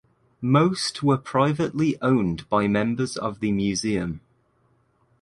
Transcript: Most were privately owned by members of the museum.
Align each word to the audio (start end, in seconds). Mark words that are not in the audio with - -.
Most 0.41 1.03
were 1.03 1.19
privately 1.19 1.95
owned 2.01 2.49
by 2.49 2.67
members 2.67 3.15
of 3.17 3.39
the 3.39 3.51
museum. 3.51 4.21